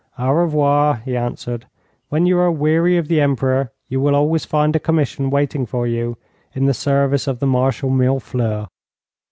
'Au 0.17 0.31
revoir,' 0.31 0.95
he 1.05 1.15
answered. 1.15 1.67
'When 2.09 2.25
you 2.25 2.39
are 2.39 2.51
weary 2.51 2.97
of 2.97 3.07
the 3.07 3.21
Emperor, 3.21 3.71
you 3.87 4.01
will 4.01 4.15
always 4.15 4.45
find 4.45 4.75
a 4.75 4.79
commission 4.79 5.29
waiting 5.29 5.67
for 5.67 5.85
you 5.85 6.17
in 6.53 6.65
the 6.65 6.73
service 6.73 7.27
of 7.27 7.37
the 7.37 7.45
Marshal 7.45 7.91
Millefleurs.' 7.91 8.65